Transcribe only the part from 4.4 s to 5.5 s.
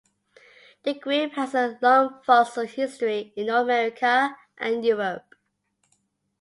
and Europe.